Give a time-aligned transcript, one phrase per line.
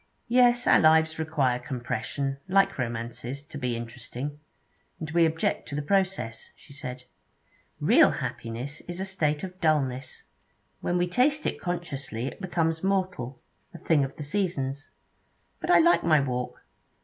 [0.27, 4.39] 'Yes, our lives require compression, like romances, to be interesting,
[4.99, 7.03] and we object to the process,' she said.
[7.79, 10.23] 'Real happiness is a state of dulness.
[10.79, 13.43] When we taste it consciously it becomes mortal
[13.75, 14.89] a thing of the Seasons.
[15.59, 16.63] But I like my walk.